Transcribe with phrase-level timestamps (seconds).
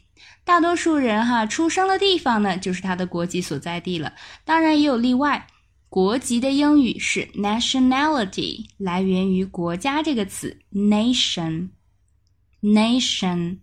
[0.48, 4.12] 大多数人哈出生的地方呢，就是他的国籍所在地了。
[4.44, 5.46] 当然也有例外。
[5.88, 13.58] 国籍的英语是 nationality，来源于国家这个词 nation。Nation。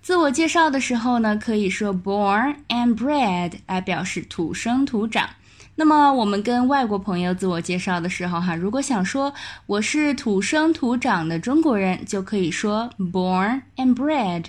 [0.07, 5.31] 自我介绍的时候呢，可以说 born and bred 来表示土生土长。
[5.75, 9.33] 那么我们跟外国朋友自我介绍的时候，哈，如果想说
[9.65, 14.45] 我是土生土长的中国人，就可以说 born and bred。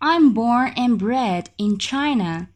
[0.00, 2.48] I'm born and bred in China.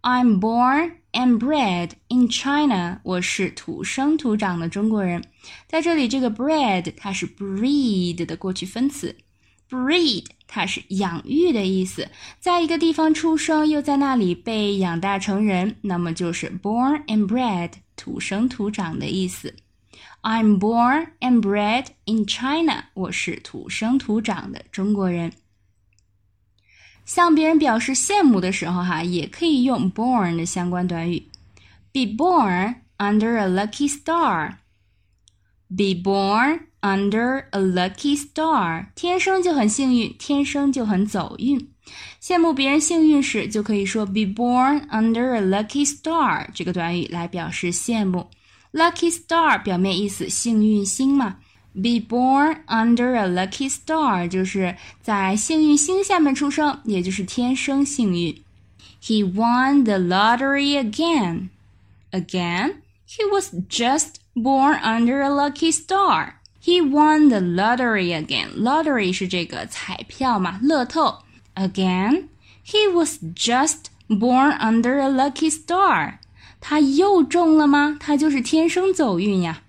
[0.00, 3.00] I'm born and bred in China.
[3.02, 5.22] 我是土生土长的中国人。
[5.68, 9.14] 在这里，这个 bred 它是 breed 的过去分词
[9.72, 12.08] ，breed 它是养育的意思。
[12.38, 19.54] 在一个地方出生，又在那里被养大成人，那么就是 born and bred 土生土长的意思。
[20.20, 22.84] I'm born and bred in China.
[22.94, 25.32] 我是土生土长的中国人。
[27.04, 31.28] 向别人表示羡慕的时候，哈，也可以用 born 的相关短语
[31.92, 34.58] ，be born under a lucky star。
[35.71, 41.69] be born under a lucky star，天生就很幸运，天生就很走运。
[42.21, 48.29] 羡慕别人幸运时，就可以说 be born under a lucky star 这个短语来表示羡慕。
[48.73, 51.37] lucky star 表面意思幸运星嘛。
[51.73, 58.43] Be born under a lucky star，就是在幸运星下面出生，也就是天生幸运。
[58.99, 61.49] He won the lottery again.
[62.11, 62.77] Again,
[63.07, 66.35] he was just born under a lucky star.
[66.59, 68.49] He won the lottery again.
[68.57, 71.19] Lottery 是这个彩票嘛，乐透。
[71.55, 72.27] Again,
[72.65, 76.19] he was just born under a lucky star.
[76.59, 77.97] 他又中了吗？
[77.99, 79.61] 他就是天生走运呀。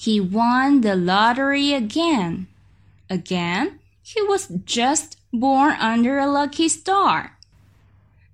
[0.00, 2.46] He won the lottery again.
[3.08, 7.31] Again, he was just born under a lucky star.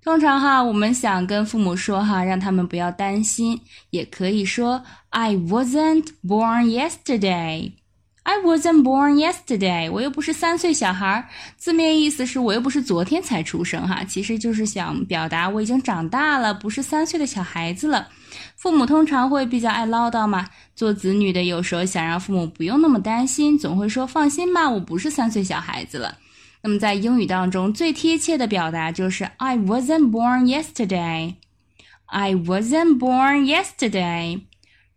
[0.02, 3.60] 通常哈，我们想跟父母说哈，让他们不要担心，
[3.90, 7.72] 也可以说 I wasn't born yesterday.
[8.22, 9.90] I wasn't born yesterday.
[9.90, 18.08] 我又不是三岁小孩儿，字面意思是我又不是昨天才出生哈，其实就是想表达我已经长大了，不是三岁的小孩子了。
[18.56, 26.18] 父母通常会比较爱唠叨嘛，做子女的有时候想让父母不用那么担心，总会说放心吧，我不是三岁小孩子了。
[26.61, 31.35] 那么在英语当中，最贴切的表达就是 I wasn't born yesterday.
[32.07, 34.41] I wasn't born yesterday.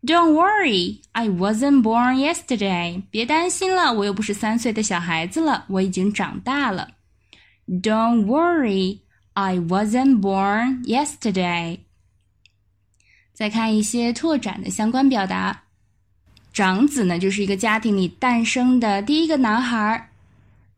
[0.03, 3.03] Don't worry, I wasn't born yesterday.
[3.11, 6.91] 别担心了，我又不是三岁的小孩子了，我已经长大了。
[7.67, 9.00] Don't worry,
[9.32, 11.81] I wasn't born yesterday.
[13.35, 15.65] 再看一些拓展的相关表达，
[16.53, 20.11] 长子呢就是一个家庭里诞生的第一个男孩，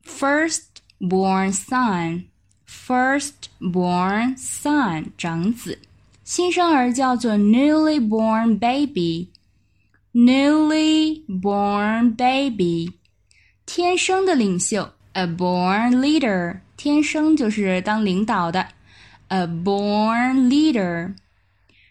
[0.06, 0.62] first
[1.00, 2.24] born son,
[2.66, 5.78] first born son，长子，
[6.24, 9.30] 新生儿叫做 newly born baby,
[10.12, 12.92] newly born baby，
[13.64, 18.68] 天生的领袖 a born leader，天生就是当领导的
[19.28, 21.14] a born leader，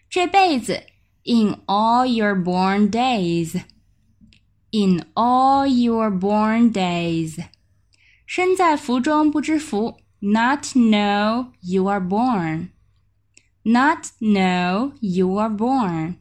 [0.08, 0.82] 这辈子
[1.24, 3.60] in all your born days,
[4.70, 7.42] in all your born days。
[8.34, 16.14] 身在福中不知福，not know you are born，not know you are born。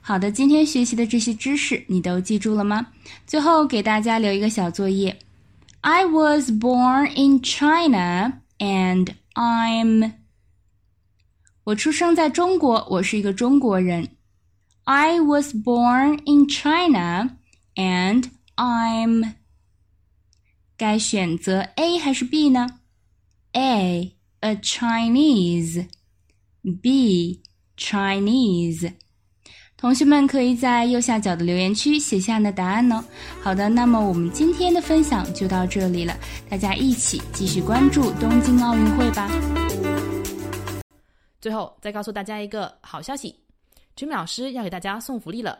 [0.00, 2.88] 好的，今天学习的这些知识你都记住了吗？
[3.26, 5.18] 最后给大家留一个小作业：
[5.82, 10.12] I was born in China and I'm。
[11.64, 14.08] 我出生在中国，我是一个中国人。
[14.84, 17.36] I was born in China
[17.74, 19.34] and I'm。
[20.77, 22.67] 该选择 A 还是 B 呢
[23.53, 25.87] ？A a Chinese,
[26.81, 27.41] B
[27.77, 28.93] Chinese。
[29.77, 33.03] 同学们可以在右下角的留言区写下你的答案哦。
[33.41, 36.17] 好的，那么我们今天的分享就到这里了，
[36.49, 39.29] 大家一起继续关注东京奥运会吧。
[41.41, 43.35] 最后再告诉大家一个好消息
[43.97, 45.59] ，Jimmy 老师要给大家送福利了。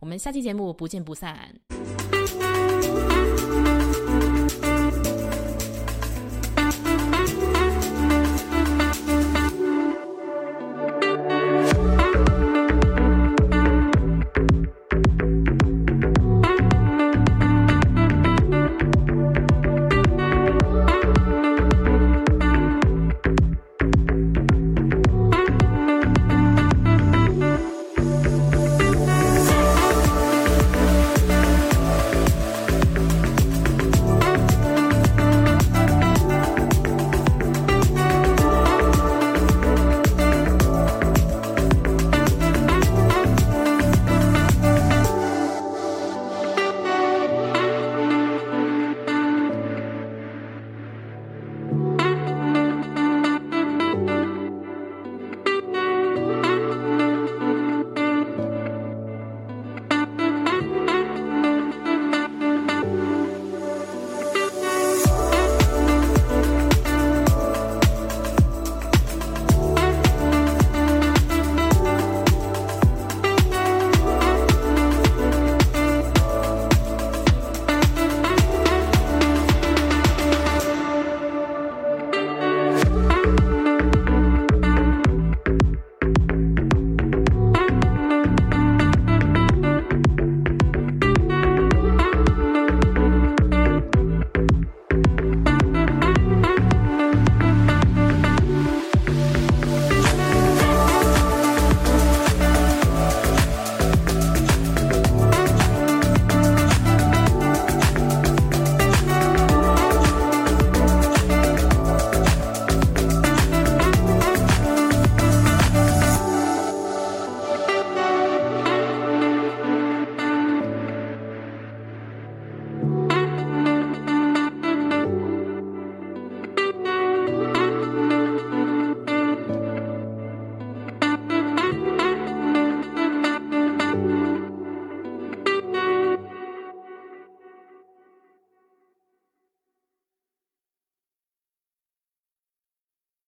[0.00, 1.54] 我们下期节目不见不散。